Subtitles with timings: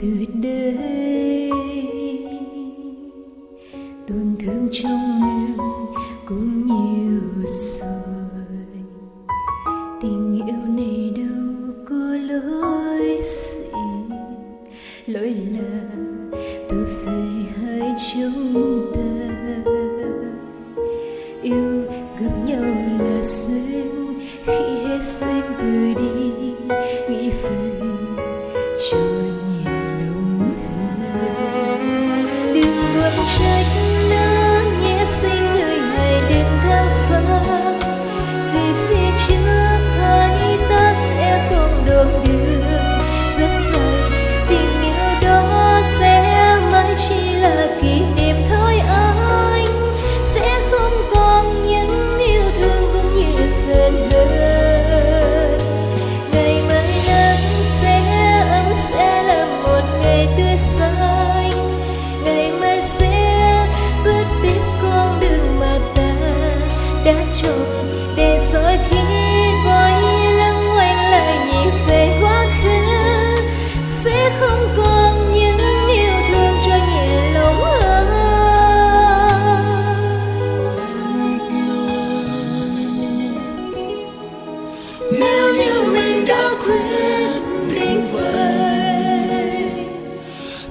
[0.00, 0.08] từ
[0.42, 1.50] đây.
[4.08, 5.56] Tổn thương trong em
[6.26, 7.88] cũng nhiều rồi.
[10.02, 13.64] Tình yêu này đâu có lỗi gì
[15.06, 15.80] lỗi là
[16.70, 19.00] từ phải hai chúng ta
[21.42, 21.82] yêu
[22.20, 22.62] gặp nhau
[23.00, 26.30] là duyên, khi hết duyên cười đi.
[27.08, 27.80] Nghĩ về
[28.90, 29.37] trời
[33.28, 33.77] 这样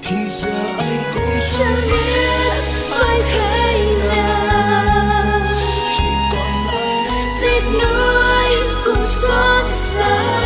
[0.09, 3.77] thì giờ anh cũng chẳng biết phải thế
[4.09, 5.41] nào
[5.97, 7.09] chỉ còn lại
[7.41, 8.49] tiếc nuối
[8.85, 10.37] cùng xót xa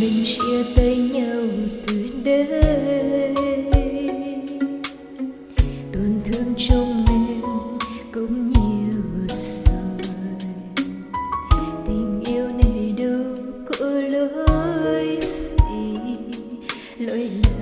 [0.00, 1.42] mình chia tay nhau
[1.86, 3.34] từ đây
[5.92, 7.42] tổn thương trong em
[8.14, 10.08] cũng nhiều rồi
[11.86, 13.34] tình yêu này đâu
[13.66, 15.45] có lối xa
[16.98, 17.55] 泪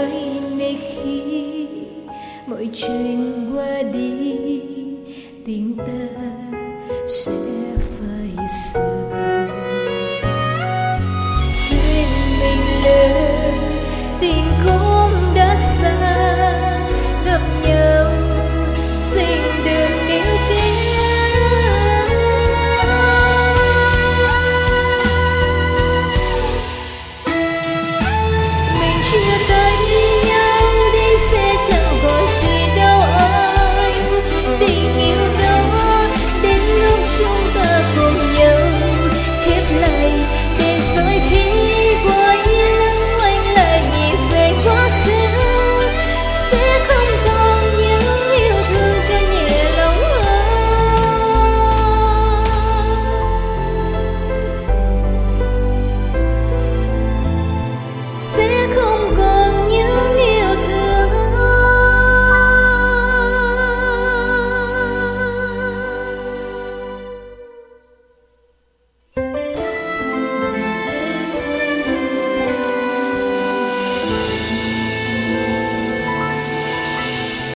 [0.00, 1.66] tới nơi khi
[2.46, 4.60] mọi chuyện qua đi
[5.46, 6.49] tình ta